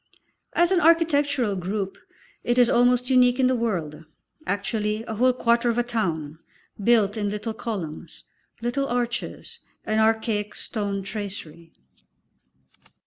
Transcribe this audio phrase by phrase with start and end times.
[0.53, 1.95] As an architectural group
[2.43, 4.03] it is almost unique in the world,
[4.47, 6.39] actually a whole quarter of a town,
[6.83, 8.23] built in little columns,
[8.63, 11.71] little arches and archaic stone tracery.